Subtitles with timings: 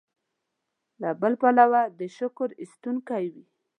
[1.01, 3.45] له بل پلوه دې شکر ایستونکی وي.